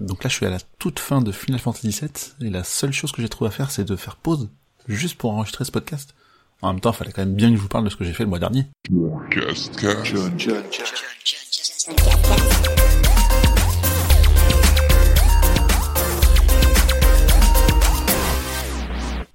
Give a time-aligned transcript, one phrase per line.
[0.00, 2.92] Donc là, je suis à la toute fin de Final Fantasy VII, et la seule
[2.92, 4.48] chose que j'ai trouvé à faire, c'est de faire pause,
[4.86, 6.14] juste pour enregistrer ce podcast.
[6.62, 8.04] En même temps, il fallait quand même bien que je vous parle de ce que
[8.04, 8.66] j'ai fait le mois dernier.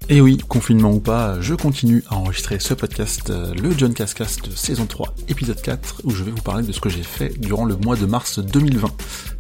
[0.09, 4.53] Et oui, confinement ou pas, je continue à enregistrer ce podcast, euh, le John Cascast
[4.55, 7.63] saison 3, épisode 4, où je vais vous parler de ce que j'ai fait durant
[7.63, 8.89] le mois de mars 2020.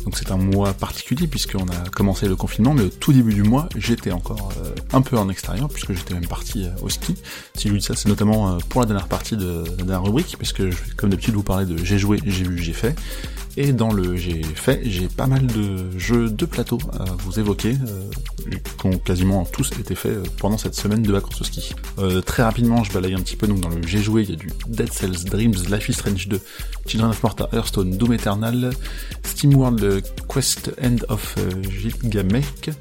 [0.03, 3.43] Donc c'est un mois particulier puisqu'on a commencé le confinement, mais au tout début du
[3.43, 7.15] mois, j'étais encore euh, un peu en extérieur, puisque j'étais même parti euh, au ski.
[7.55, 10.35] Si je vous dis ça, c'est notamment pour la dernière partie de la dernière rubrique,
[10.37, 10.63] puisque
[10.95, 12.95] comme d'habitude vous parler de j'ai joué, j'ai vu, j'ai fait.
[13.55, 17.75] Et dans le j'ai fait, j'ai pas mal de jeux de plateau à vous évoquer,
[17.87, 21.75] euh, qui ont quasiment tous été faits euh, pendant cette semaine de vacances au ski.
[21.99, 24.33] Euh, très rapidement, je balaye un petit peu, donc dans le j'ai joué, il y
[24.33, 26.41] a du Dead Cells, Dreams, Life is Strange 2,
[26.87, 28.71] Children of Morta, Hearthstone, Doom Eternal,
[29.23, 32.71] SteamWorld Quest End of Gilgamesh,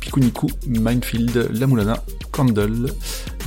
[0.00, 2.92] Pikuniku, Minefield, La Mulana, Candle,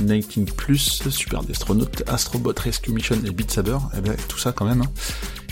[0.00, 4.50] Nighting Plus, Super Destronaut, Astrobot Rescue Mission et Beat Saber, et eh ben tout ça
[4.50, 4.82] quand même.
[4.82, 4.92] Hein.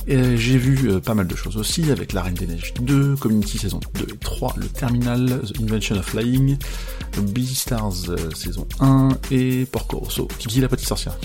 [0.07, 3.59] J'ai vu euh, pas mal de choses aussi, avec La Reine des Neiges 2, Community
[3.59, 6.57] saison 2 et 3, Le Terminal, The Invention of Flying,
[7.19, 11.17] Beastars euh, saison 1, et Porco Rosso, Kiki la Petite Sorcière.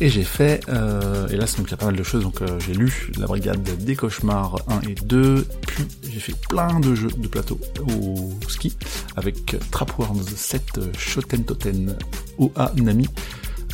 [0.00, 2.42] Et j'ai fait, euh, et là donc il y a pas mal de choses, donc
[2.42, 6.94] euh, j'ai lu La Brigade des Cauchemars 1 et 2, puis j'ai fait plein de
[6.94, 8.76] jeux de plateau au ski,
[9.16, 11.96] avec Trap Wars 7, Shoten Toten,
[12.36, 13.08] OA Nami,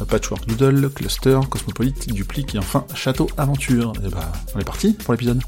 [0.09, 3.93] Patchwork Doodle, Cluster, Cosmopolite, Duplique et enfin Château Aventure.
[4.05, 5.41] Et bah, on est parti pour l'épisode.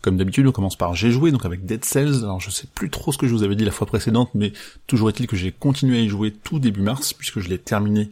[0.00, 2.22] Comme d'habitude, on commence par j'ai joué, donc avec Dead Cells.
[2.22, 4.52] Alors je sais plus trop ce que je vous avais dit la fois précédente, mais
[4.86, 8.08] toujours est-il que j'ai continué à y jouer tout début mars, puisque je l'ai terminé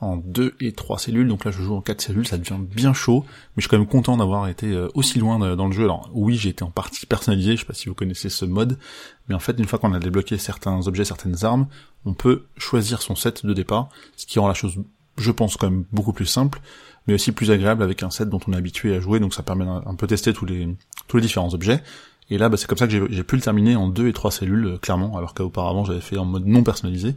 [0.00, 2.92] en 2 et 3 cellules, donc là je joue en 4 cellules, ça devient bien
[2.92, 5.84] chaud, mais je suis quand même content d'avoir été euh, aussi loin dans le jeu.
[5.84, 8.78] Alors oui, j'ai été en partie personnalisé, je sais pas si vous connaissez ce mode,
[9.28, 11.66] mais en fait une fois qu'on a débloqué certains objets, certaines armes,
[12.04, 14.76] on peut choisir son set de départ, ce qui rend la chose,
[15.16, 16.60] je pense, quand même beaucoup plus simple,
[17.06, 19.42] mais aussi plus agréable avec un set dont on est habitué à jouer, donc ça
[19.42, 20.68] permet un peu tester tous les,
[21.08, 21.82] tous les différents objets.
[22.30, 24.30] Et là, bah, c'est comme ça que j'ai pu le terminer en 2 et 3
[24.30, 27.14] cellules, euh, clairement, alors qu'auparavant j'avais fait en mode non personnalisé.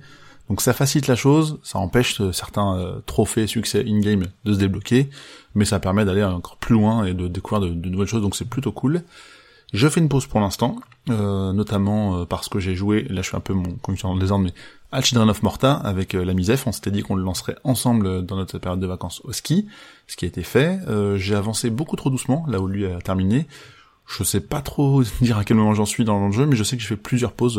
[0.52, 4.60] Donc ça facilite la chose, ça empêche euh, certains euh, trophées, succès in-game de se
[4.60, 5.10] débloquer,
[5.56, 8.50] mais ça permet d'aller encore plus loin et de découvrir de, nouvelles choses, donc c'est
[8.50, 9.02] plutôt cool.
[9.72, 10.76] Je fais une pause pour l'instant,
[11.10, 14.20] euh, notamment parce que j'ai joué, là je fais un peu mon commission dans le
[14.20, 14.54] désordre, mais
[14.92, 18.36] à Children of Morta avec la Misef, on s'était dit qu'on le lancerait ensemble dans
[18.36, 19.70] notre période de vacances au ski,
[20.08, 20.80] ce qui a été fait.
[21.16, 23.48] j'ai avancé beaucoup trop doucement, là où lui a terminé.
[24.06, 26.66] Je sais pas trop dire à quel moment j'en suis dans le jeu, mais je
[26.66, 27.58] sais que j'ai fait plusieurs pauses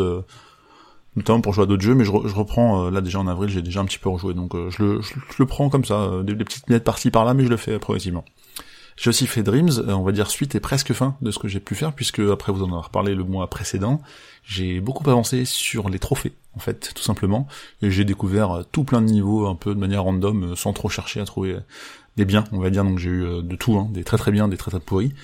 [1.16, 3.62] notamment pour jouer à d'autres jeux, mais je, reprends, euh, là déjà en avril, j'ai
[3.62, 6.22] déjà un petit peu rejoué, donc euh, je, le, je, le prends comme ça, euh,
[6.22, 8.24] des, petites minettes par-ci par-là, mais je le fais progressivement.
[8.96, 11.60] J'ai aussi fait Dreams, on va dire suite et presque fin de ce que j'ai
[11.60, 14.00] pu faire, puisque après vous en avez reparlé le mois précédent,
[14.44, 17.46] j'ai beaucoup avancé sur les trophées, en fait, tout simplement,
[17.80, 21.20] et j'ai découvert tout plein de niveaux, un peu de manière random, sans trop chercher
[21.20, 21.56] à trouver
[22.16, 24.48] des biens, on va dire, donc j'ai eu de tout, hein, des très très bien,
[24.48, 25.14] des très très pourris,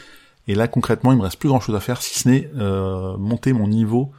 [0.48, 2.50] et là concrètement il me reste plus grand chose à faire, si ce n'est
[3.18, 4.12] monter mon niveau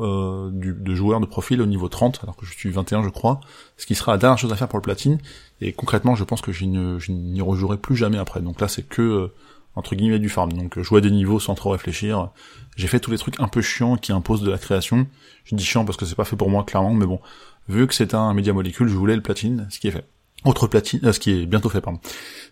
[0.00, 3.40] euh, de joueur de profil au niveau 30, alors que je suis 21 je crois,
[3.76, 5.18] ce qui sera la dernière chose à faire pour le platine,
[5.60, 9.02] et concrètement je pense que je n'y rejouerai plus jamais après, donc là c'est que,
[9.02, 9.32] euh,
[9.76, 12.30] entre guillemets, du farm, donc jouer à des niveaux sans trop réfléchir,
[12.76, 15.06] j'ai fait tous les trucs un peu chiants qui imposent de la création,
[15.44, 17.20] je dis chiant parce que c'est pas fait pour moi clairement, mais bon,
[17.68, 20.06] vu que c'est un média molécule, je voulais le platine, ce qui est fait.
[20.44, 22.00] Autre platine, euh, ce qui est bientôt fait, pardon,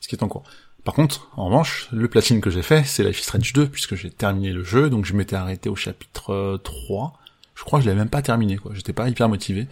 [0.01, 0.45] ce qui est en cours.
[0.85, 3.95] Par contre, en revanche, le platine que j'ai fait, c'est Life is Strange 2, puisque
[3.95, 7.15] j'ai terminé le jeu, donc je m'étais arrêté au chapitre 3,
[7.63, 8.73] je crois que je l'avais même pas terminé, quoi.
[8.75, 9.69] J'étais pas hyper motivé.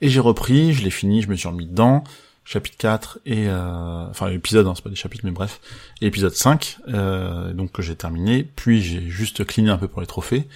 [0.00, 2.04] Et j'ai repris, je l'ai fini, je me suis remis dedans.
[2.46, 5.60] Chapitre 4 et euh, enfin épisode, hein, c'est pas des chapitres mais bref,
[6.00, 10.00] et épisode 5, euh, donc que j'ai terminé, puis j'ai juste cligné un peu pour
[10.00, 10.48] les trophées,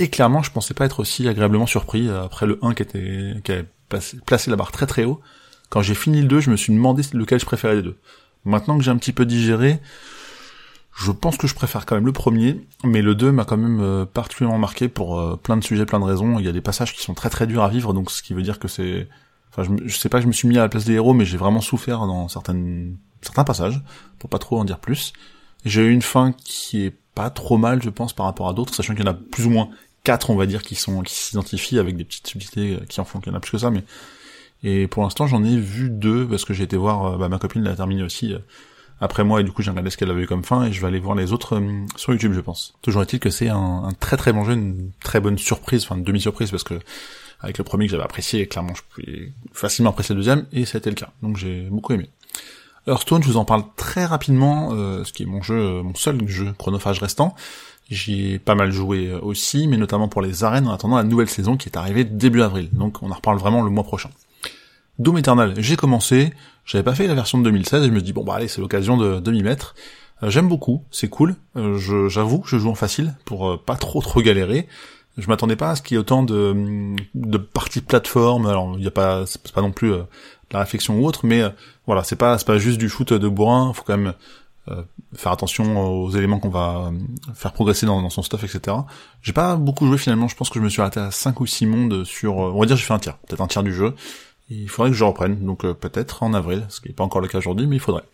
[0.00, 3.34] et clairement je pensais pas être aussi agréablement surpris euh, après le 1 qui était
[3.44, 3.66] qui avait
[4.26, 5.20] placé la barre très très haut.
[5.68, 7.98] Quand j'ai fini le 2, je me suis demandé lequel je préférais des deux.
[8.44, 9.78] Maintenant que j'ai un petit peu digéré,
[10.98, 13.80] je pense que je préfère quand même le premier, mais le 2 m'a quand même
[13.80, 16.40] euh, particulièrement marqué pour euh, plein de sujets, plein de raisons.
[16.40, 18.34] Il y a des passages qui sont très très durs à vivre, donc ce qui
[18.34, 19.06] veut dire que c'est...
[19.50, 21.24] Enfin, je, sais pas que je me suis mis à la place des héros, mais
[21.24, 23.80] j'ai vraiment souffert dans certaines certains passages,
[24.18, 25.12] pour pas trop en dire plus.
[25.64, 28.74] J'ai eu une fin qui est pas trop mal, je pense, par rapport à d'autres,
[28.74, 29.68] sachant qu'il y en a plus ou moins
[30.02, 33.04] quatre, on va dire, qui sont qui s'identifient avec des petites subtilités euh, qui en
[33.04, 33.84] font qu'il y en a plus que ça, mais
[34.64, 37.62] et pour l'instant j'en ai vu deux parce que j'ai été voir, bah, ma copine
[37.62, 38.34] l'a terminé aussi
[39.00, 40.80] après moi et du coup j'ai regardé ce qu'elle avait eu comme fin et je
[40.80, 42.74] vais aller voir les autres euh, sur YouTube je pense.
[42.82, 46.04] Toujours est-il que c'est un, très très bon jeu, une très bonne surprise, enfin une
[46.04, 46.78] demi-surprise parce que
[47.40, 50.90] avec le premier que j'avais apprécié, clairement je pouvais facilement apprécier le deuxième et été
[50.90, 52.08] le cas, donc j'ai beaucoup aimé.
[52.86, 56.26] Hearthstone, je vous en parle très rapidement, euh, ce qui est mon jeu, mon seul
[56.26, 57.34] jeu chronophage restant.
[57.90, 61.28] J'y ai pas mal joué aussi, mais notamment pour les arènes en attendant la nouvelle
[61.28, 62.68] saison qui est arrivée début avril.
[62.72, 64.10] Donc on en reparle vraiment le mois prochain.
[64.98, 66.32] Doom Eternal, j'ai commencé,
[66.68, 68.60] j'avais pas fait la version de 2016 et je me dis bon bah allez c'est
[68.60, 69.74] l'occasion de, de m'y mettre.
[70.22, 71.34] Euh, j'aime beaucoup, c'est cool.
[71.56, 71.78] Euh,
[72.08, 74.68] j'avoue que je joue en facile pour euh, pas trop trop galérer.
[75.16, 78.46] Je m'attendais pas à ce qu'il y ait autant de, de parties plateforme.
[78.46, 79.92] Alors il y a pas c'est pas non plus
[80.52, 81.42] la réflexion ou autre, mais
[81.86, 83.72] voilà c'est pas c'est pas juste du shoot de bourrin.
[83.72, 84.12] Faut quand même
[85.14, 86.92] faire attention aux éléments qu'on va
[87.34, 88.76] faire progresser dans, dans son stuff, etc.
[89.22, 91.46] J'ai pas beaucoup joué finalement, je pense que je me suis arrêté à 5 ou
[91.46, 93.94] 6 mondes sur, on va dire j'ai fait un tiers, peut-être un tiers du jeu,
[94.50, 97.20] il faudrait que je reprenne, donc euh, peut-être en avril, ce qui n'est pas encore
[97.20, 98.04] le cas aujourd'hui, mais il faudrait.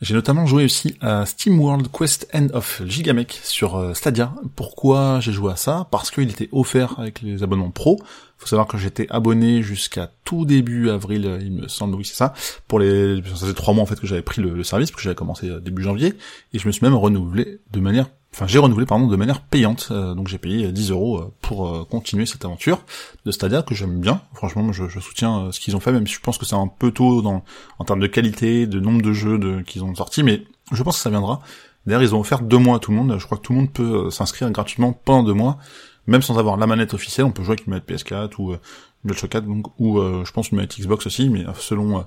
[0.00, 4.32] J'ai notamment joué aussi à Steam World Quest End of Gigamech sur euh, Stadia.
[4.54, 5.88] Pourquoi j'ai joué à ça?
[5.90, 7.98] Parce qu'il était offert avec les abonnements pro.
[8.36, 12.34] Faut savoir que j'étais abonné jusqu'à tout début avril, il me semble, oui c'est ça.
[12.68, 14.98] Pour les, ça faisait trois mois en fait que j'avais pris le, le service, parce
[14.98, 16.14] que j'avais commencé euh, début janvier,
[16.52, 19.88] et je me suis même renouvelé de manière enfin j'ai renouvelé pardon de manière payante.
[19.90, 22.80] Euh, donc j'ai payé 10 euros euh, pour euh, continuer cette aventure
[23.24, 24.22] de Stadia que j'aime bien.
[24.34, 26.68] Franchement je, je soutiens ce qu'ils ont fait même si je pense que c'est un
[26.68, 27.44] peu tôt dans
[27.78, 30.22] en termes de qualité de nombre de jeux de, qu'ils ont sortis.
[30.22, 31.40] Mais je pense que ça viendra.
[31.86, 33.16] D'ailleurs ils ont offert deux mois à tout le monde.
[33.18, 35.58] Je crois que tout le monde peut s'inscrire gratuitement pendant deux mois.
[36.06, 38.58] Même sans avoir la manette officielle on peut jouer avec une manette PS4 ou une
[39.04, 42.04] DualShock 4 donc ou je pense une manette Xbox aussi mais selon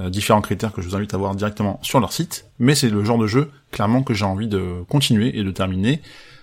[0.00, 2.90] euh, différents critères que je vous invite à voir directement sur leur site, mais c'est
[2.90, 6.00] le genre de jeu clairement que j'ai envie de continuer et de terminer,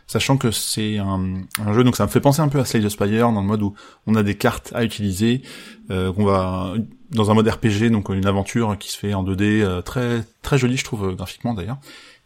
[0.08, 1.44] sachant que c'est un,
[1.74, 3.62] jeu donc ça me fait penser un peu à Slay the Spire dans le mode
[3.62, 3.74] où
[4.08, 5.42] on a des cartes à utiliser,
[5.90, 6.74] euh, qu'on va
[7.12, 10.58] dans un mode RPG donc une aventure qui se fait en 2D euh, très très
[10.58, 11.78] jolie je trouve graphiquement d'ailleurs.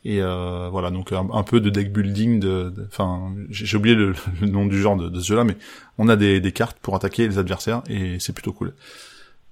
[0.07, 4.67] Et euh, voilà, donc un, peu de deck building, de, enfin, j'ai oublié le, nom
[4.67, 5.57] du genre de, de ce jeu-là, mais
[5.97, 8.75] on a des, des cartes pour attaquer les adversaires et c'est plutôt cool.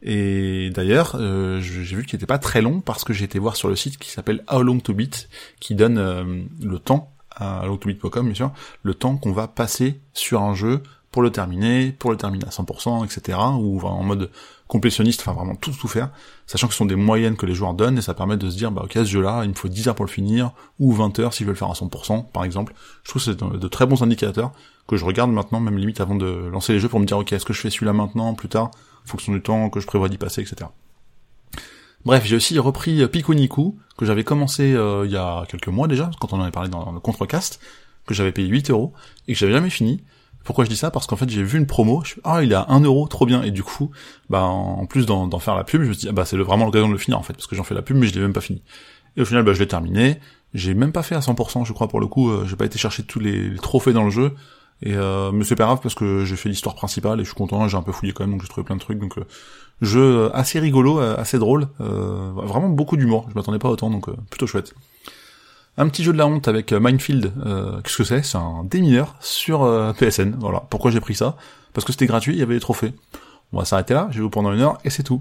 [0.05, 3.55] Et d'ailleurs, euh, j'ai vu qu'il n'était pas très long parce que j'ai été voir
[3.55, 5.29] sur le site qui s'appelle How Long to Beat,
[5.61, 8.51] qui donne euh, le temps à howlongtobeat.com bien sûr,
[8.83, 12.49] le temps qu'on va passer sur un jeu pour le terminer, pour le terminer à
[12.49, 13.37] 100%, etc.
[13.59, 14.29] ou en mode
[14.67, 16.09] complétionniste, enfin vraiment tout tout faire,
[16.47, 18.57] sachant que ce sont des moyennes que les joueurs donnent et ça permet de se
[18.57, 21.19] dire bah ok ce jeu-là il me faut 10 heures pour le finir ou 20
[21.19, 22.73] heures si je veux le faire à 100% par exemple.
[23.03, 24.51] Je trouve que c'est de très bons indicateurs
[24.87, 27.31] que je regarde maintenant même limite avant de lancer les jeux pour me dire ok
[27.31, 28.71] est-ce que je fais celui-là maintenant plus tard?
[29.05, 30.69] Fonction du temps que je prévois d'y passer, etc.
[32.05, 36.11] Bref, j'ai aussi repris Pikuniku, que j'avais commencé euh, il y a quelques mois déjà,
[36.19, 37.61] quand on en avait parlé dans le contrecast,
[38.05, 38.93] que j'avais payé 8 euros,
[39.27, 40.03] et que j'avais jamais fini.
[40.43, 40.91] Pourquoi je dis ça?
[40.91, 43.07] Parce qu'en fait j'ai vu une promo, je suis, ah il est à 1 euro,
[43.07, 43.91] trop bien, et du coup,
[44.29, 46.65] bah en plus d'en faire la pub, je me suis dit, ah, bah c'est vraiment
[46.65, 48.19] l'occasion de le finir en fait, parce que j'en fais la pub, mais je l'ai
[48.19, 48.61] même pas fini.
[49.15, 50.19] Et au final, bah je l'ai terminé,
[50.53, 52.77] j'ai même pas fait à 100%, je crois pour le coup, euh, j'ai pas été
[52.77, 54.33] chercher tous les trophées dans le jeu,
[54.85, 57.37] et euh, mais c'est pas grave parce que j'ai fait l'histoire principale et je suis
[57.37, 58.99] content, j'ai un peu fouillé quand même, donc j'ai trouvé plein de trucs.
[58.99, 59.25] Donc euh,
[59.81, 63.27] jeu assez rigolo, euh, assez drôle, euh, vraiment beaucoup d'humour.
[63.29, 64.73] Je m'attendais pas autant, donc euh, plutôt chouette.
[65.77, 67.33] Un petit jeu de la honte avec Minefield.
[67.83, 68.21] Qu'est-ce que c'est?
[68.21, 69.61] C'est un démineur sur
[69.97, 70.35] PSN.
[70.37, 70.59] Voilà.
[70.69, 71.35] Pourquoi j'ai pris ça?
[71.73, 72.93] Parce que c'était gratuit, il y avait des trophées.
[73.51, 74.07] On va s'arrêter là.
[74.11, 75.19] Je vais vous pendant une heure et c'est tout.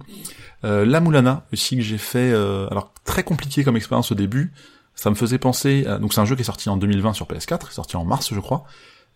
[0.62, 2.34] la Moulana aussi que j'ai fait.
[2.34, 4.52] alors très compliqué comme expérience au début.
[4.94, 5.86] Ça me faisait penser.
[6.02, 8.40] donc c'est un jeu qui est sorti en 2020 sur PS4, sorti en mars je
[8.40, 8.66] crois.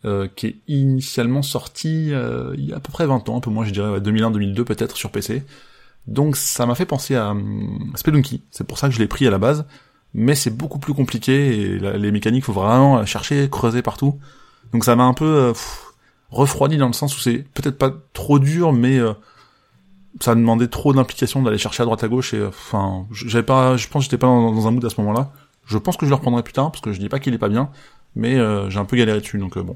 [0.06, 3.40] Euh, qui est initialement sorti euh, il y a à peu près 20 ans, un
[3.40, 5.42] peu moins je dirais, 2001-2002 peut-être sur PC.
[6.06, 9.26] Donc ça m'a fait penser à um, Spelunky, c'est pour ça que je l'ai pris
[9.26, 9.66] à la base,
[10.14, 14.20] mais c'est beaucoup plus compliqué et les mécaniques faut vraiment chercher, creuser partout.
[14.72, 15.52] Donc ça m'a un peu euh,
[16.30, 19.00] refroidi dans le sens où c'est peut-être pas trop dur, mais
[20.20, 23.88] ça demandait trop d'implication d'aller chercher à droite à gauche et enfin j'avais pas, je
[23.88, 25.32] pense que j'étais pas dans, un mood à ce moment-là.
[25.64, 27.38] Je pense que je le reprendrai plus tard parce que je dis pas qu'il est
[27.38, 27.70] pas bien,
[28.14, 28.36] mais
[28.70, 29.74] j'ai un peu galéré dessus, donc bon.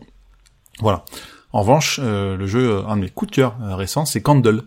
[0.81, 1.05] Voilà.
[1.53, 4.63] En revanche, euh, le jeu, un de mes coups de cœur récents, c'est Candle,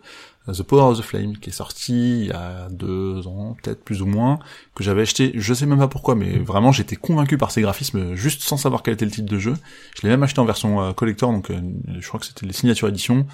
[0.47, 4.01] The Power of the Flame, qui est sorti il y a deux ans, peut-être plus
[4.01, 4.39] ou moins,
[4.75, 8.15] que j'avais acheté, je sais même pas pourquoi, mais vraiment j'étais convaincu par ses graphismes,
[8.15, 9.53] juste sans savoir quel était le titre de jeu.
[9.95, 11.49] Je l'ai même acheté en version collector, donc
[11.97, 13.25] je crois que c'était les signatures édition,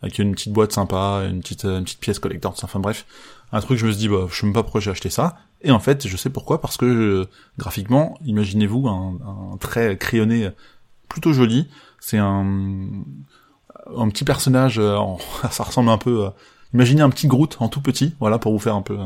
[0.00, 3.04] avec une petite boîte sympa, une petite, une petite pièce collector, enfin bref,
[3.52, 5.36] un truc je me suis dit, bah, je sais même pas pourquoi j'ai acheté ça,
[5.64, 7.24] et en fait, je sais pourquoi, parce que euh,
[7.58, 10.50] graphiquement, imaginez-vous un, trait crayonné
[11.08, 11.68] plutôt joli.
[12.06, 12.44] C'est un,
[13.96, 14.98] un petit personnage, euh,
[15.50, 16.26] ça ressemble un peu...
[16.26, 16.34] À,
[16.74, 18.98] imaginez un petit Groot en tout petit, voilà, pour vous faire un peu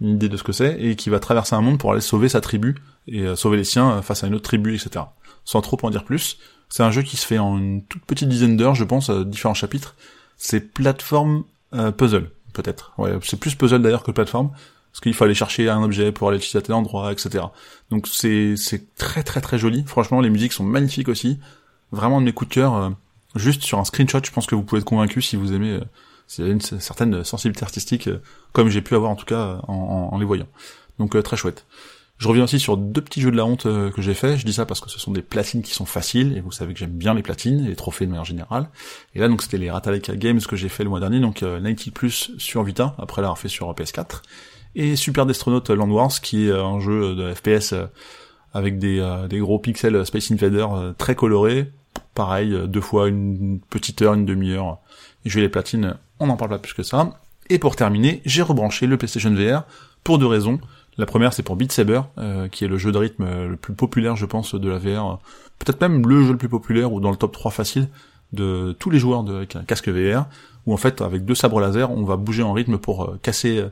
[0.00, 2.28] une idée de ce que c'est, et qui va traverser un monde pour aller sauver
[2.28, 2.74] sa tribu,
[3.06, 5.04] et euh, sauver les siens face à une autre tribu, etc.
[5.44, 6.38] Sans trop en dire plus.
[6.68, 9.54] C'est un jeu qui se fait en une toute petite dizaine d'heures, je pense, différents
[9.54, 9.94] chapitres.
[10.36, 11.44] C'est plateforme
[11.96, 12.92] puzzle, peut-être.
[12.98, 14.50] Ouais, c'est plus puzzle d'ailleurs que plateforme
[14.90, 17.44] parce qu'il faut aller chercher un objet pour aller le à tel endroit, etc.
[17.90, 19.84] Donc c'est c'est très très très joli.
[19.86, 21.38] Franchement, les musiques sont magnifiques aussi.
[21.92, 22.74] Vraiment de mes coups de cœur.
[22.74, 22.90] Euh,
[23.36, 25.80] juste sur un screenshot, je pense que vous pouvez être convaincu si vous aimez, euh,
[26.26, 28.20] si vous avez une certaine sensibilité artistique, euh,
[28.52, 30.48] comme j'ai pu avoir en tout cas en, en, les voyant.
[30.98, 31.66] Donc très chouette.
[32.18, 34.36] Je reviens aussi sur deux petits jeux de la honte que j'ai fait.
[34.36, 36.72] Je dis ça parce que ce sont des platines qui sont faciles, et vous savez
[36.72, 38.68] que j'aime bien les platines, les trophées de manière générale.
[39.16, 41.58] Et là, donc, c'était les Rataleka Games que j'ai fait le mois dernier, donc euh,
[41.60, 44.22] 90 Plus sur Vita, après l'avoir fait sur PS4.
[44.76, 47.74] Et Super Destronaut Land Wars, qui est un jeu de FPS
[48.52, 50.66] avec des, euh, des gros pixels Space Invader
[50.98, 51.72] très colorés.
[52.14, 54.78] Pareil, deux fois une petite heure, une demi-heure.
[55.24, 57.10] J'ai les platines, on n'en parle pas plus que ça.
[57.48, 59.64] Et pour terminer, j'ai rebranché le PlayStation VR
[60.04, 60.60] pour deux raisons.
[60.98, 63.56] La première, c'est pour Beat Saber, euh, qui est le jeu de rythme euh, le
[63.56, 65.18] plus populaire, je pense, de la VR.
[65.58, 67.88] Peut-être même le jeu le plus populaire ou dans le top 3 facile
[68.32, 70.26] de tous les joueurs avec un casque VR,
[70.66, 73.64] où en fait, avec deux sabres laser, on va bouger en rythme pour euh, casser,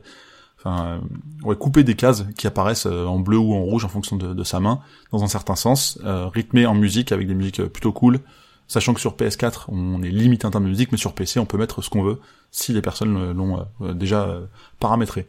[0.63, 1.01] enfin,
[1.43, 4.59] ouais, couper des cases qui apparaissent en bleu ou en rouge en fonction de, sa
[4.59, 4.79] main,
[5.11, 8.19] dans un certain sens, rythmé en musique avec des musiques plutôt cool,
[8.67, 11.45] sachant que sur PS4, on est limité en termes de musique, mais sur PC, on
[11.45, 12.19] peut mettre ce qu'on veut
[12.51, 14.39] si les personnes l'ont déjà
[14.79, 15.27] paramétré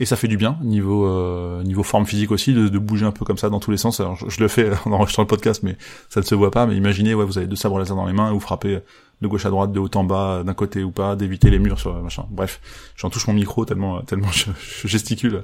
[0.00, 3.12] et ça fait du bien niveau euh, niveau forme physique aussi de, de, bouger un
[3.12, 4.00] peu comme ça dans tous les sens.
[4.00, 5.76] Alors je, le fais en enregistrant le podcast, mais
[6.08, 6.66] ça ne se voit pas.
[6.66, 8.80] Mais imaginez, ouais, vous avez deux sabres laser dans les mains vous frappez
[9.20, 11.78] de gauche à droite, de haut en bas, d'un côté ou pas, d'éviter les murs
[11.78, 12.24] sur machin.
[12.30, 12.60] Bref,
[12.96, 14.50] j'en touche mon micro tellement tellement je,
[14.88, 15.42] gesticule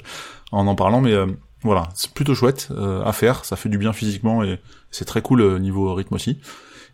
[0.51, 1.27] en en parlant, mais euh,
[1.63, 3.45] voilà, c'est plutôt chouette euh, à faire.
[3.45, 4.59] Ça fait du bien physiquement et
[4.91, 6.41] c'est très cool niveau rythme aussi.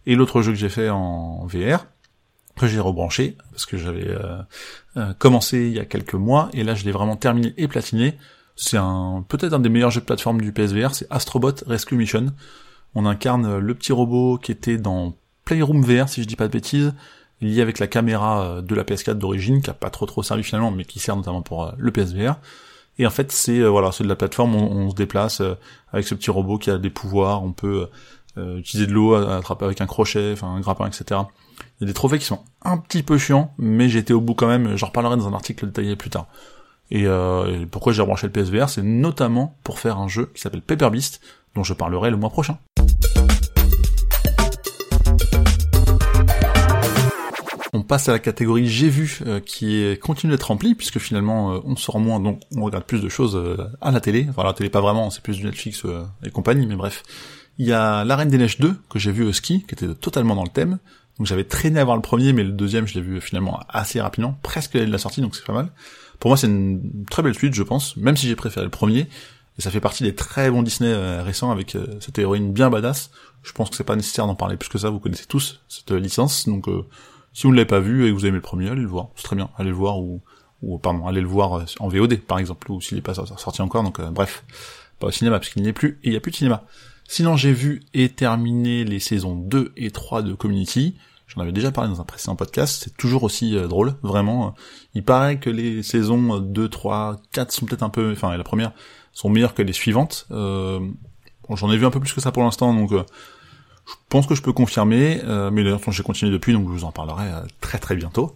[0.07, 1.87] Et l'autre jeu que j'ai fait en VR,
[2.57, 4.39] que j'ai rebranché parce que j'avais euh,
[4.97, 8.17] euh, commencé il y a quelques mois et là je l'ai vraiment terminé et platiné.
[8.57, 12.27] C'est un peut-être un des meilleurs jeux de plateforme du PSVR, c'est Astrobot Rescue Mission.
[12.95, 16.53] On incarne le petit robot qui était dans Playroom VR si je dis pas de
[16.53, 16.95] bêtises,
[17.41, 20.45] lié avec la caméra euh, de la PS4 d'origine qui a pas trop trop servi
[20.45, 22.37] finalement mais qui sert notamment pour le PSVR.
[22.99, 25.43] Et en fait c'est voilà, c'est de la plateforme, on, on se déplace
[25.93, 27.89] avec ce petit robot qui a des pouvoirs, on peut
[28.37, 31.21] utiliser de l'eau, attraper avec un crochet, enfin un grappin, etc.
[31.79, 34.35] Il y a des trophées qui sont un petit peu chiants, mais été au bout
[34.35, 36.27] quand même, j'en reparlerai dans un article détaillé plus tard.
[36.91, 40.63] Et, euh, pourquoi j'ai rebranché le PSVR, c'est notamment pour faire un jeu qui s'appelle
[40.63, 41.21] Paper Beast,
[41.55, 42.59] dont je parlerai le mois prochain.
[47.77, 51.61] On passe à la catégorie j'ai vu euh, qui continue d'être remplie puisque finalement euh,
[51.65, 54.27] on sort moins donc on regarde plus de choses euh, à la télé.
[54.31, 55.85] Enfin à la télé pas vraiment, c'est plus du Netflix
[56.25, 57.03] et compagnie, mais bref.
[57.59, 59.95] Il y a La Reine des Neiges 2 que j'ai vu au ski, qui était
[59.95, 60.79] totalement dans le thème.
[61.19, 64.01] Donc j'avais traîné à voir le premier, mais le deuxième, je l'ai vu finalement assez
[64.01, 65.71] rapidement, presque l'année de la sortie, donc c'est pas mal.
[66.19, 69.09] Pour moi, c'est une très belle suite, je pense, même si j'ai préféré le premier.
[69.59, 72.71] Et ça fait partie des très bons Disney euh, récents avec euh, cette héroïne bien
[72.71, 73.11] badass.
[73.43, 75.93] Je pense que c'est pas nécessaire d'en parler plus que ça, vous connaissez tous cette
[75.93, 76.49] euh, licence.
[76.49, 76.67] Donc
[77.33, 79.09] si vous ne l'avez pas vu et que vous aimez le premier, allez le voir,
[79.17, 80.23] c'est très bien, allez le voir ou,
[80.63, 83.85] ou pardon, allez le voir en VOD par exemple, ou s'il n'est pas sorti encore.
[83.85, 84.45] Donc bref,
[84.99, 86.65] pas au cinéma parce qu'il n'y est plus et il n'y a plus de cinéma.
[87.07, 90.97] Sinon, j'ai vu et terminé les saisons 2 et 3 de Community.
[91.27, 94.55] J'en avais déjà parlé dans un précédent podcast, c'est toujours aussi euh, drôle, vraiment.
[94.95, 98.13] Il paraît que les saisons 2, 3, 4 sont peut-être un peu...
[98.13, 98.73] Enfin, la première
[99.15, 100.27] sont meilleures que les suivantes.
[100.33, 100.81] Euh,
[101.49, 103.05] bon, J'en ai vu un peu plus que ça pour l'instant, donc euh,
[103.87, 105.23] je pense que je peux confirmer.
[105.25, 107.31] Euh, mais d'ailleurs, j'ai continué depuis, donc je vous en parlerai
[107.61, 108.35] très très bientôt.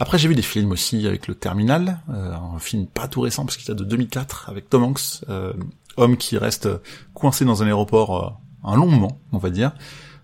[0.00, 3.56] Après, j'ai vu des films aussi avec le Terminal, un film pas tout récent parce
[3.56, 5.24] qu'il date de 2004 avec Tom Hanks,
[5.98, 6.68] homme qui reste
[7.14, 8.30] coincé dans un aéroport euh,
[8.64, 9.72] un long moment, on va dire.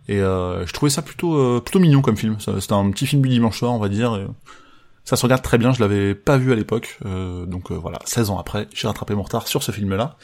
[0.09, 2.37] Et euh, je trouvais ça plutôt euh, plutôt mignon comme film.
[2.39, 4.29] C'était un petit film du dimanche soir, on va dire.
[5.05, 5.73] ça se regarde très bien.
[5.73, 7.99] Je l'avais pas vu à l'époque, donc voilà.
[8.05, 10.17] 16 ans après, j'ai rattrapé mon retard sur ce film-là.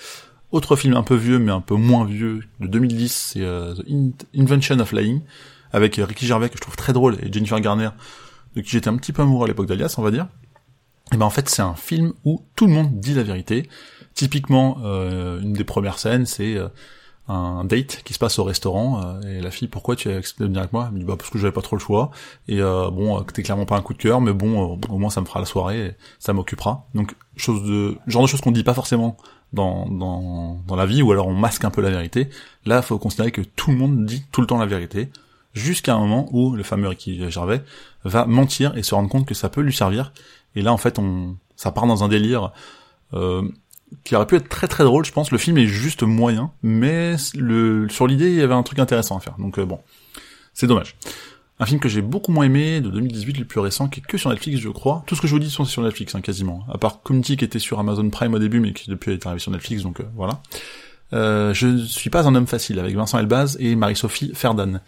[0.52, 3.84] Autre film un peu vieux, mais un peu moins vieux, de 2010, c'est The
[4.36, 5.22] Invention of Lying,
[5.72, 7.90] avec Ricky Gervais que je trouve très drôle et Jennifer Garner,
[8.56, 10.26] de qui j'étais un petit peu amoureux à l'époque d'Alias, on va dire.
[11.12, 13.68] Et ben en fait, c'est un film où tout le monde dit la vérité.
[14.14, 16.68] Typiquement, euh, une des premières scènes, c'est euh,
[17.26, 20.44] un date qui se passe au restaurant euh, et la fille pourquoi tu as accepté
[20.44, 20.86] de venir avec moi?
[20.88, 22.10] Elle me dit bah parce que j'avais pas trop le choix.
[22.48, 25.26] Et bon t'es clairement pas un coup de cœur mais bon au moins ça me
[25.26, 26.86] fera la soirée et ça m'occupera.
[26.94, 29.16] Donc chose de genre de choses qu'on dit pas forcément
[29.52, 32.28] dans, dans dans la vie ou alors on masque un peu la vérité.
[32.66, 35.08] Là faut considérer que tout le monde dit tout le temps la vérité
[35.54, 37.62] jusqu'à un moment où le fameux Ricky Gervais
[38.04, 40.12] va mentir et se rendre compte que ça peut lui servir
[40.54, 42.52] et là en fait on ça part dans un délire
[43.12, 43.42] euh,
[44.04, 45.30] qui aurait pu être très très drôle, je pense.
[45.30, 49.16] Le film est juste moyen, mais le, sur l'idée, il y avait un truc intéressant
[49.16, 49.34] à faire.
[49.38, 49.80] Donc euh, bon,
[50.54, 50.96] c'est dommage.
[51.58, 54.16] Un film que j'ai beaucoup moins aimé, de 2018, le plus récent, qui est que
[54.16, 55.04] sur Netflix, je crois.
[55.06, 56.64] Tout ce que je vous dis sont sur Netflix, hein, quasiment.
[56.72, 59.40] À part Community qui était sur Amazon Prime au début, mais qui depuis est arrivé
[59.40, 60.40] sur Netflix, donc euh, voilà.
[61.12, 64.80] Euh, je suis pas un homme facile, avec Vincent Elbaz et Marie-Sophie Ferdan.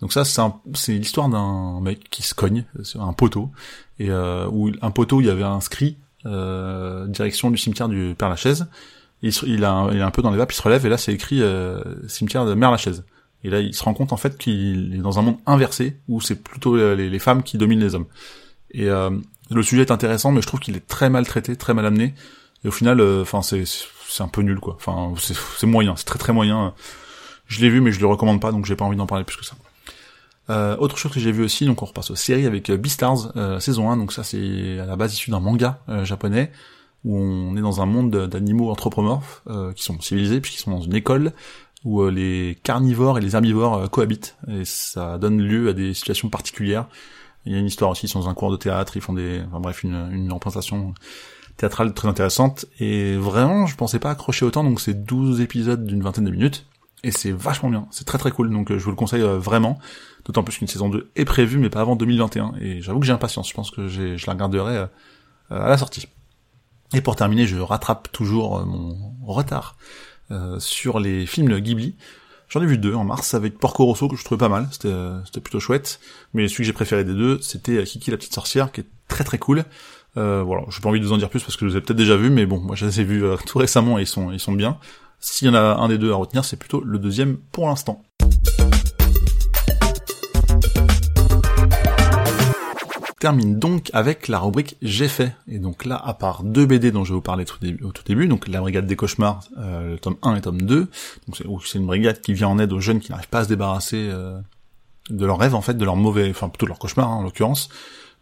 [0.00, 3.50] Donc ça, c'est l'histoire d'un mec qui se cogne sur un poteau,
[4.02, 8.28] et euh, où un poteau, il y avait inscrit euh, direction du cimetière du Père
[8.28, 8.66] Lachaise.
[9.22, 10.96] Il, il, a, il est un peu dans les vapes, il se relève et là
[10.96, 13.04] c'est écrit euh, cimetière de Mère Lachaise.
[13.44, 16.20] Et là il se rend compte en fait qu'il est dans un monde inversé où
[16.20, 18.06] c'est plutôt les, les, femmes qui dominent les hommes.
[18.72, 19.10] Et euh,
[19.52, 22.14] le sujet est intéressant, mais je trouve qu'il est très mal traité, très mal amené.
[22.64, 24.74] Et au final, euh, enfin c'est c'est un peu nul quoi.
[24.74, 26.74] Enfin, c'est moyen, c'est très très moyen.
[27.46, 29.36] Je l'ai vu, mais je le recommande pas, donc j'ai pas envie d'en parler plus
[29.36, 29.54] que ça.
[30.52, 33.32] Euh, autre chose que j'ai vu aussi, donc on repasse aux séries avec euh, Beastars
[33.36, 36.52] euh, saison 1, donc ça c'est à la base issu d'un manga euh, japonais,
[37.04, 39.42] où on est dans un monde d'animaux anthropomorphes,
[39.74, 41.32] qui sont civilisés, puisqu'ils sont dans une école,
[41.84, 46.86] où les carnivores et les herbivores cohabitent, et ça donne lieu à des situations particulières.
[47.44, 49.14] Il y a une histoire aussi, ils sont dans un cours de théâtre, ils font
[49.14, 49.42] des...
[49.48, 50.94] Enfin bref, une, une représentation
[51.56, 56.02] théâtrale très intéressante, et vraiment, je pensais pas accrocher autant, donc c'est 12 épisodes d'une
[56.02, 56.66] vingtaine de minutes,
[57.02, 59.78] et c'est vachement bien, c'est très très cool, donc je vous le conseille vraiment.
[60.24, 62.54] D'autant plus qu'une saison 2 est prévue, mais pas avant 2021.
[62.60, 63.48] Et j'avoue que j'ai impatience.
[63.48, 64.86] Je pense que je la regarderai euh,
[65.50, 66.06] à la sortie.
[66.94, 69.76] Et pour terminer, je rattrape toujours euh, mon retard
[70.30, 71.96] euh, sur les films Ghibli.
[72.48, 75.40] J'en ai vu deux en mars avec Porco Rosso que je trouvais pas mal, c'était
[75.40, 76.00] plutôt chouette.
[76.34, 79.24] Mais celui que j'ai préféré des deux, c'était Kiki la petite sorcière, qui est très
[79.24, 79.64] très cool.
[80.18, 81.80] Euh, voilà, j'ai pas envie de vous en dire plus parce que je les ai
[81.80, 84.30] peut-être déjà vus, mais bon, moi je les ai vus tout récemment et ils sont
[84.30, 84.76] ils sont bien.
[85.24, 88.02] S'il y en a un des deux à retenir, c'est plutôt le deuxième pour l'instant.
[93.20, 95.36] termine donc avec la rubrique J'ai fait.
[95.46, 97.44] Et donc là, à part deux BD dont je vais vous parler
[97.84, 100.88] au tout début, donc la Brigade des Cauchemars, euh, le tome 1 et tome 2,
[101.28, 103.48] donc c'est une brigade qui vient en aide aux jeunes qui n'arrivent pas à se
[103.48, 104.40] débarrasser euh,
[105.08, 107.22] de leurs rêves, en fait, de leurs mauvais, enfin plutôt de leurs cauchemars hein, en
[107.22, 107.68] l'occurrence,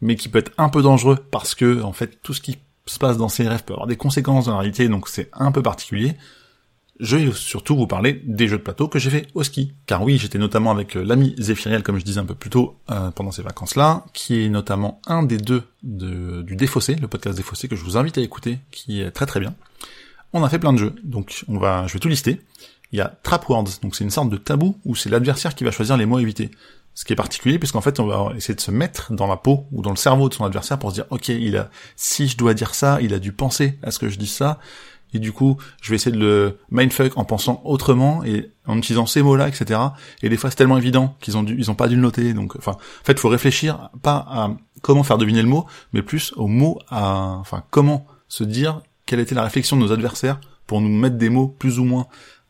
[0.03, 2.99] mais qui peut être un peu dangereux parce que, en fait, tout ce qui se
[2.99, 5.63] passe dans ces rêves peut avoir des conséquences dans la réalité, donc c'est un peu
[5.63, 6.15] particulier
[7.01, 9.73] je vais surtout vous parler des jeux de plateau que j'ai fait au ski.
[9.87, 12.77] Car oui, j'étais notamment avec euh, l'ami Zéphiriel, comme je disais un peu plus tôt,
[12.91, 17.37] euh, pendant ces vacances-là, qui est notamment un des deux de, du Défaussé, le podcast
[17.37, 19.55] Défaussé, que je vous invite à écouter, qui est très très bien.
[20.33, 22.41] On a fait plein de jeux, donc on va, je vais tout lister.
[22.93, 25.65] Il y a Trap Words, donc c'est une sorte de tabou où c'est l'adversaire qui
[25.65, 26.51] va choisir les mots à éviter.
[26.95, 29.67] Ce qui est particulier, puisqu'en fait, on va essayer de se mettre dans la peau
[29.73, 32.37] ou dans le cerveau de son adversaire pour se dire, ok, il a, si je
[32.37, 34.59] dois dire ça, il a dû penser à ce que je dis ça,
[35.15, 39.07] et du coup je vais essayer de le mindfuck en pensant autrement et en utilisant
[39.07, 39.81] ces mots-là, etc.
[40.23, 42.35] Et des fois c'est tellement évident qu'ils ont dû, ils ont pas dû le noter.
[42.35, 44.51] Donc, enfin, en fait, faut réfléchir pas à
[44.83, 49.21] comment faire deviner le mot, mais plus au mot, à, enfin, comment se dire quelle
[49.21, 52.07] était la réflexion de nos adversaires pour nous mettre des mots plus ou moins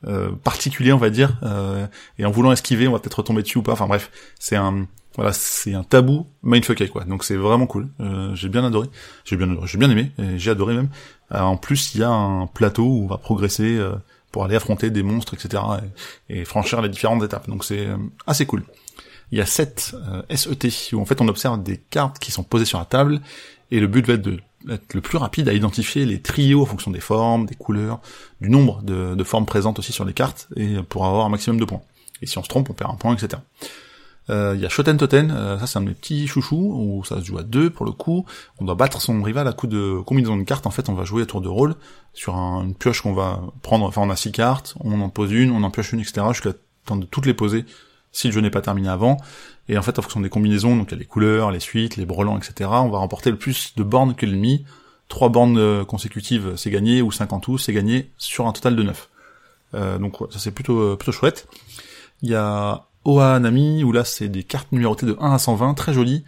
[0.06, 1.87] euh, particuliers, on va dire, euh,
[2.18, 3.72] et en voulant esquiver, on va peut-être retomber dessus ou pas.
[3.72, 7.05] Enfin bref, c'est un voilà, c'est un tabou mindfucké quoi.
[7.05, 7.88] Donc c'est vraiment cool.
[8.01, 8.88] Euh, j'ai bien adoré,
[9.25, 10.88] j'ai bien aimé, j'ai adoré même.
[11.33, 13.92] Euh, en plus, il y a un plateau où on va progresser euh,
[14.31, 15.62] pour aller affronter des monstres, etc.
[16.29, 17.49] Et, franchir les différentes étapes.
[17.49, 17.88] Donc c'est
[18.27, 18.62] assez cool.
[19.33, 19.94] Il y a 7
[20.35, 23.20] SET où en fait on observe des cartes qui sont posées sur la table
[23.70, 26.66] et le but va être de être le plus rapide à identifier les trios en
[26.66, 28.01] fonction des formes, des couleurs,
[28.42, 31.59] du nombre de, de formes présentes aussi sur les cartes et pour avoir un maximum
[31.59, 31.81] de points.
[32.20, 33.40] Et si on se trompe, on perd un point, etc.
[34.30, 37.04] Euh, il y a Shoten Toten, euh, ça c'est un de mes petits chouchous, où
[37.04, 38.24] ça se joue à deux pour le coup.
[38.60, 40.66] On doit battre son rival à coup de combinaison de cartes.
[40.66, 41.74] En fait, on va jouer à tour de rôle
[42.14, 43.86] sur une pioche qu'on va prendre.
[43.86, 46.22] Enfin, on a six cartes, on en pose une, on en pioche une, etc.
[46.28, 46.52] Jusqu'à
[46.86, 47.64] temps de toutes les poser
[48.12, 49.16] si le jeu n'est pas terminé avant.
[49.68, 51.96] Et en fait, en fonction des combinaisons, donc il y a les couleurs, les suites,
[51.96, 52.70] les brelans, etc.
[52.72, 54.64] On va remporter le plus de bornes que l'ennemi.
[55.08, 58.76] Trois bornes euh, consécutives, c'est gagné, ou cinq en tout, c'est gagné sur un total
[58.76, 59.08] de neuf.
[59.74, 61.48] Euh, donc ça c'est plutôt plutôt chouette.
[62.22, 65.74] Il y a Oa Nami, où là c'est des cartes numérotées de 1 à 120,
[65.74, 66.24] très jolies,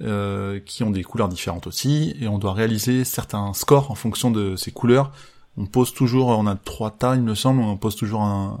[0.00, 4.30] euh, qui ont des couleurs différentes aussi, et on doit réaliser certains scores en fonction
[4.30, 5.12] de ces couleurs.
[5.56, 8.58] On pose toujours, on a trois tas il me semble, on pose toujours un,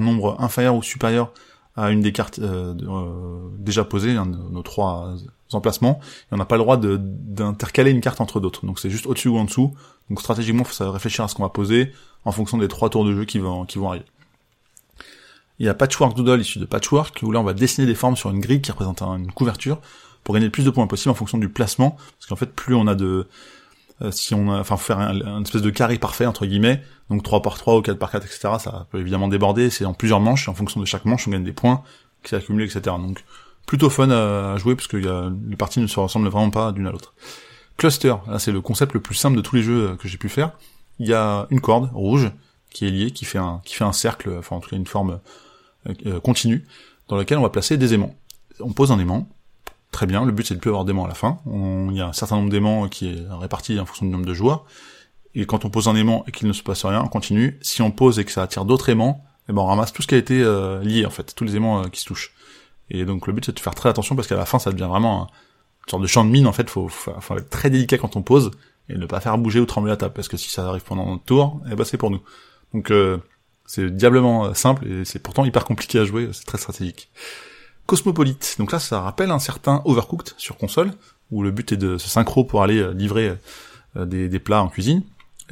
[0.00, 1.32] nombre inférieur ou supérieur
[1.76, 5.14] à une des cartes euh, euh, déjà posées, de nos trois
[5.52, 8.64] emplacements, et on n'a pas le droit d'intercaler une carte entre d'autres.
[8.64, 9.74] Donc c'est juste au-dessus ou en dessous.
[10.08, 11.92] Donc stratégiquement, il faut réfléchir à ce qu'on va poser
[12.24, 14.06] en fonction des trois tours de jeu qui vont, qui vont arriver.
[15.58, 18.16] Il y a Patchwork Doodle issu de Patchwork, où là on va dessiner des formes
[18.16, 19.80] sur une grille qui représente une couverture,
[20.24, 22.74] pour gagner le plus de points possible en fonction du placement, parce qu'en fait plus
[22.74, 23.26] on a de...
[24.00, 27.42] Euh, si on a, enfin faire un, espèce de carré parfait entre guillemets, donc 3
[27.42, 28.48] par 3 ou 4 par 4, etc.
[28.58, 31.30] Ça peut évidemment déborder, c'est en plusieurs manches, et en fonction de chaque manche on
[31.30, 31.82] gagne des points
[32.22, 32.96] qui s'accumulent, etc.
[32.98, 33.24] Donc
[33.66, 36.90] plutôt fun à, jouer, parce que les parties ne se ressemblent vraiment pas d'une à
[36.90, 37.14] l'autre.
[37.76, 40.28] Cluster, là c'est le concept le plus simple de tous les jeux que j'ai pu
[40.28, 40.52] faire.
[40.98, 42.30] Il y a une corde rouge
[42.72, 44.86] qui est liée, qui fait un, qui fait un cercle, enfin en tout cas une
[44.86, 45.20] forme
[46.06, 46.66] euh, continue,
[47.08, 48.14] dans lequel on va placer des aimants.
[48.60, 49.28] On pose un aimant,
[49.90, 52.08] très bien, le but c'est de plus avoir d'aimants à la fin, il y a
[52.08, 54.64] un certain nombre d'aimants qui est réparti en fonction du nombre de joueurs,
[55.34, 57.82] et quand on pose un aimant et qu'il ne se passe rien, on continue, si
[57.82, 60.14] on pose et que ça attire d'autres aimants, eh ben on ramasse tout ce qui
[60.14, 62.32] a été euh, lié en fait, tous les aimants euh, qui se touchent.
[62.90, 64.88] Et donc le but c'est de faire très attention parce qu'à la fin ça devient
[64.88, 65.28] vraiment
[65.86, 68.22] une sorte de champ de mine en fait, faut, faut, être très délicat quand on
[68.22, 68.50] pose,
[68.88, 71.06] et ne pas faire bouger ou trembler la table, parce que si ça arrive pendant
[71.06, 72.20] notre tour, eh ben c'est pour nous.
[72.74, 72.90] Donc
[73.66, 77.10] c'est diablement euh, simple et c'est pourtant hyper compliqué à jouer, c'est très stratégique.
[77.86, 80.90] Cosmopolite, donc là ça rappelle un certain Overcooked sur console,
[81.30, 83.34] où le but est de se synchro pour aller euh, livrer
[83.96, 85.02] euh, des, plats en cuisine.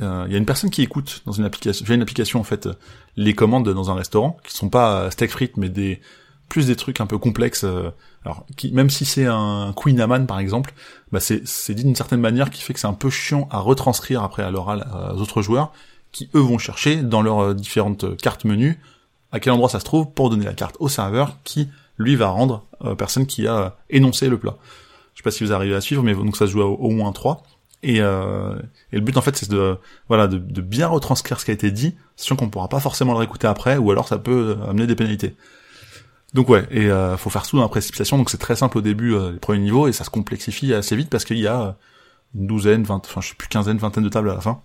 [0.01, 2.45] euh, il y a une personne qui écoute dans une application, via une application en
[2.45, 2.69] fait,
[3.17, 6.01] les commandes dans un restaurant, qui sont pas steak frites, mais des
[6.49, 7.65] plus des trucs un peu complexes.
[8.25, 10.75] alors, même si c'est un Queen Amman par exemple,
[11.13, 14.25] bah c'est dit d'une certaine manière qui fait que c'est un peu chiant à retranscrire
[14.25, 15.73] après à l'oral aux autres joueurs,
[16.13, 18.77] qui eux vont chercher dans leurs différentes cartes menus
[19.33, 21.69] à quel endroit ça se trouve pour donner la carte au serveur qui
[21.99, 24.57] lui va rendre euh, personne qui a énoncé le plat.
[25.15, 26.91] Je sais pas si vous arrivez à suivre, mais donc ça se joue à au
[26.91, 27.43] moins trois.
[27.83, 28.59] Et, euh,
[28.93, 31.71] et, le but en fait c'est de voilà de, bien retranscrire ce qui a été
[31.71, 34.97] dit, sachant qu'on pourra pas forcément le réécouter après, ou alors ça peut amener des
[34.97, 35.35] pénalités.
[36.35, 38.81] Donc ouais, et euh, faut faire tout dans la précipitation, donc c'est très simple au
[38.83, 41.77] début, euh, les premiers niveaux, et ça se complexifie assez vite parce qu'il y a
[42.35, 44.63] une douzaine, vingt, enfin je sais plus quinzaine, vingtaine de tables à la fin.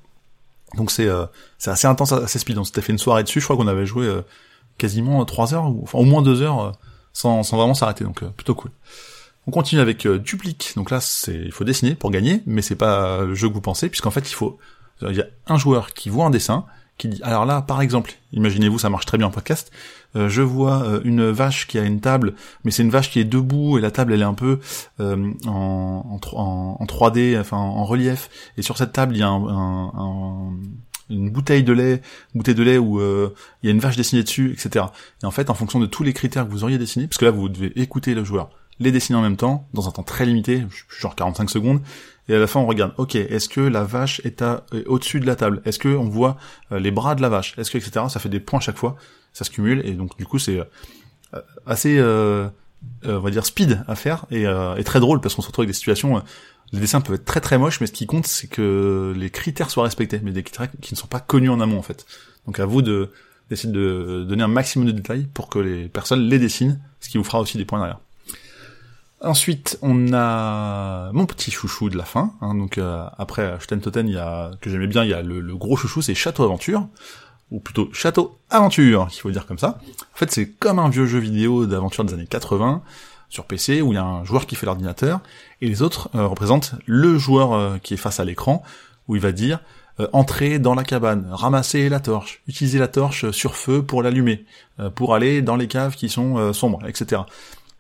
[0.73, 1.25] Donc c'est euh,
[1.57, 2.57] c'est assez intense, assez speed.
[2.57, 4.09] On s'était fait une soirée dessus, je crois qu'on avait joué
[4.77, 6.73] quasiment trois heures, enfin au moins deux heures
[7.13, 8.71] sans, sans vraiment s'arrêter, donc euh, plutôt cool.
[9.47, 12.75] On continue avec euh, Duplique, donc là c'est il faut dessiner pour gagner, mais c'est
[12.75, 14.57] pas le jeu que vous pensez, puisqu'en fait il faut
[15.01, 16.65] il y a un joueur qui voit un dessin,
[16.97, 19.71] qui dit alors là par exemple, imaginez-vous ça marche très bien en podcast,
[20.15, 23.25] euh, je vois une vache qui a une table, mais c'est une vache qui est
[23.25, 24.59] debout et la table elle est un peu
[24.99, 29.91] en, en, en, 3D, enfin en relief, et sur cette table il y a un,
[29.95, 30.51] un,
[31.09, 32.01] une bouteille de lait,
[32.33, 34.85] bouteille de lait où euh, il y a une vache dessinée dessus, etc.
[35.21, 37.25] Et en fait, en fonction de tous les critères que vous auriez dessinés, parce que
[37.25, 38.49] là vous devez écouter le joueur,
[38.79, 40.65] les dessiner en même temps, dans un temps très limité,
[40.99, 41.81] genre 45 secondes,
[42.27, 45.27] et à la fin on regarde, ok, est-ce que la vache est, à, au-dessus de
[45.27, 45.61] la table?
[45.65, 46.37] Est-ce que on voit
[46.71, 47.57] euh, les bras de la vache?
[47.57, 48.05] Est-ce que etc.
[48.09, 48.95] Ça fait des points chaque fois,
[49.35, 53.95] ça se cumule, et donc du coup c'est euh, assez, on va dire speed à
[53.95, 56.23] faire et, et très drôle parce qu'on se retrouve avec des situations
[56.71, 59.69] les dessins peuvent être très très moches, mais ce qui compte, c'est que les critères
[59.69, 62.05] soient respectés, mais des critères qui ne sont pas connus en amont en fait.
[62.45, 63.11] Donc à vous de
[63.49, 67.19] d'essayer de donner un maximum de détails pour que les personnes les dessinent, ce qui
[67.19, 67.99] vous fera aussi des points derrière.
[69.21, 72.33] Ensuite, on a mon petit chouchou de la fin.
[72.41, 75.41] Hein, donc euh, après Toten, il y a que j'aimais bien, il y a le,
[75.41, 76.87] le gros chouchou, c'est Château Aventure,
[77.51, 79.79] ou plutôt Château Aventure, qu'il faut dire comme ça.
[80.13, 82.81] En fait, c'est comme un vieux jeu vidéo d'aventure des années 80
[83.29, 85.19] sur PC où il y a un joueur qui fait l'ordinateur
[85.61, 88.63] et les autres euh, représentent le joueur euh, qui est face à l'écran
[89.07, 89.59] où il va dire
[89.99, 94.45] euh, entrer dans la cabane, ramasser la torche, utiliser la torche sur feu pour l'allumer,
[94.95, 97.21] pour aller dans les caves qui sont sombres, etc.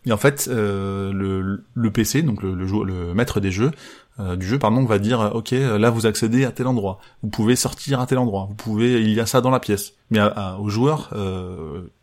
[0.05, 3.71] Et en fait, le, le, PC, donc le, le, le maître des jeux,
[4.17, 7.99] du jeu, pardon, va dire, ok, là vous accédez à tel endroit, vous pouvez sortir
[7.99, 9.93] à tel endroit, vous pouvez, il y a ça dans la pièce.
[10.09, 10.19] Mais
[10.59, 11.09] au joueur,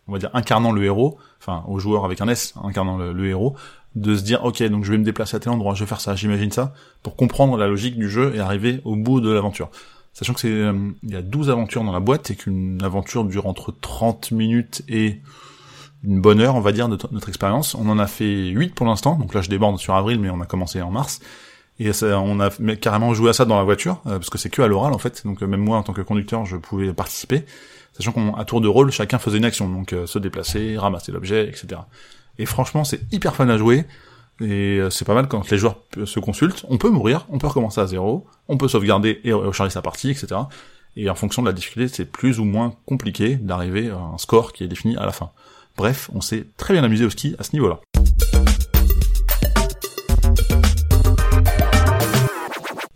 [0.09, 3.55] on va dire incarnant le héros, enfin au joueur avec un S incarnant le, héros,
[3.95, 6.01] de se dire ok donc je vais me déplacer à tel endroit, je vais faire
[6.01, 9.71] ça, j'imagine ça, pour comprendre la logique du jeu et arriver au bout de l'aventure.
[10.13, 13.25] Sachant que c'est euh, il y a 12 aventures dans la boîte et qu'une aventure
[13.25, 15.21] dure entre 30 minutes et
[16.05, 17.75] une bonne heure, on va dire, de notre expérience.
[17.75, 20.41] On en a fait 8 pour l'instant, donc là je déborde sur avril, mais on
[20.41, 21.21] a commencé en mars.
[21.85, 24.63] Et on a carrément joué à ça dans la voiture, euh, parce que c'est que
[24.63, 27.45] à l'oral en fait, donc euh, même moi en tant que conducteur je pouvais participer
[27.93, 31.47] sachant qu'à tour de rôle, chacun faisait une action, donc euh, se déplacer, ramasser l'objet,
[31.49, 31.83] etc.
[32.39, 33.85] Et franchement, c'est hyper fun à jouer,
[34.41, 36.65] et c'est pas mal quand les joueurs se consultent.
[36.71, 40.11] On peut mourir, on peut recommencer à zéro, on peut sauvegarder et recharger sa partie,
[40.11, 40.29] etc.
[40.97, 44.55] Et en fonction de la difficulté, c'est plus ou moins compliqué d'arriver à un score
[44.55, 45.31] qui est défini à la fin.
[45.77, 47.81] Bref, on s'est très bien amusé au ski à ce niveau-là.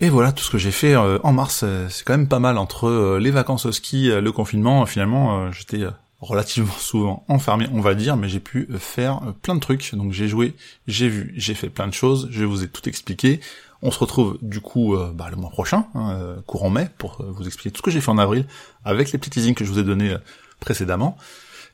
[0.07, 1.63] Et voilà tout ce que j'ai fait euh, en mars.
[1.65, 4.87] Euh, c'est quand même pas mal entre euh, les vacances au ski, le confinement.
[4.87, 5.81] Finalement, j'étais
[6.21, 9.97] relativement souvent enfermé, on va dire, mais j'ai pu faire plein de trucs.
[9.97, 10.55] Donc j'ai joué,
[10.87, 12.29] j'ai vu, j'ai fait plein de choses.
[12.31, 13.41] Je vous ai tout expliqué.
[13.83, 17.73] On se retrouve du coup bah, le mois prochain, hein, courant mai, pour vous expliquer
[17.73, 18.47] tout ce que j'ai fait en avril
[18.85, 20.15] avec les petits teasings que je vous ai donnés
[20.61, 21.19] précédemment.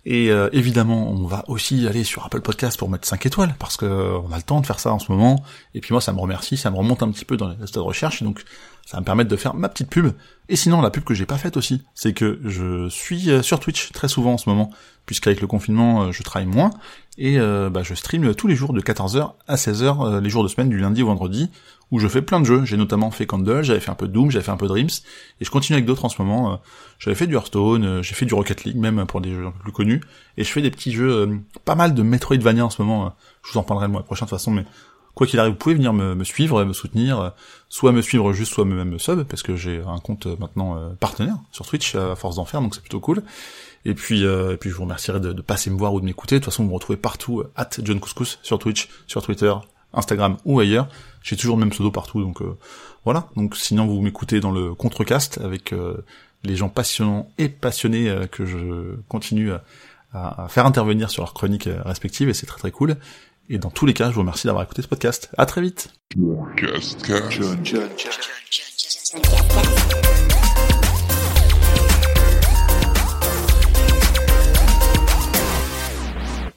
[0.04, 3.76] Et euh, évidemment, on va aussi aller sur Apple Podcast pour mettre 5 étoiles, parce
[3.76, 5.44] que euh, on a le temps de faire ça en ce moment.
[5.74, 7.74] Et puis moi, ça me remercie, ça me remonte un petit peu dans les stades
[7.74, 8.42] de recherche, donc
[8.84, 10.12] ça va me permettre de faire ma petite pub.
[10.48, 13.60] Et sinon, la pub que j'ai pas faite aussi, c'est que je suis euh, sur
[13.60, 14.70] Twitch très souvent en ce moment,
[15.06, 16.70] puisqu'avec le confinement, je travaille moins,
[17.18, 20.68] et bah, je stream tous les jours de 14h à 16h, les jours de semaine,
[20.68, 21.50] du lundi au vendredi,
[21.92, 22.64] où je fais plein de jeux.
[22.64, 24.88] J'ai notamment fait Candle, j'avais fait un peu Doom, j'avais fait un peu Dreams,
[25.40, 26.54] et je continue avec d'autres en ce moment.
[26.54, 26.56] Euh,
[26.98, 29.52] j'avais fait du Hearthstone, euh, j'ai fait du Rocket League même pour des jeux un
[29.52, 30.00] peu plus connus,
[30.38, 33.14] et je fais des petits jeux, euh, pas mal de Metroidvania en ce moment.
[33.44, 34.64] Je vous en parlerai le mois prochain de toute façon, mais
[35.14, 37.32] quoi qu'il arrive, vous pouvez venir me, suivre, me soutenir,
[37.68, 41.36] soit me suivre juste, soit même me sub, parce que j'ai un compte maintenant partenaire
[41.50, 43.22] sur Twitch à force d'en faire, donc c'est plutôt cool.
[43.84, 46.36] Et puis, et puis je vous remercierai de, de passer me voir ou de m'écouter.
[46.36, 49.52] De toute façon, vous me retrouvez partout, at John Couscous, sur Twitch, sur Twitter,
[49.92, 50.88] Instagram ou ailleurs.
[51.22, 52.56] J'ai toujours le même pseudo partout, donc euh,
[53.04, 53.28] voilà.
[53.36, 56.04] Donc sinon vous m'écoutez dans le contrecast avec euh,
[56.44, 59.62] les gens passionnants et passionnés euh, que je continue à,
[60.50, 62.96] faire intervenir sur leurs chroniques respectives et c'est très très cool.
[63.48, 65.30] Et dans tous les cas, je vous remercie d'avoir écouté ce podcast.
[65.38, 65.88] À très vite.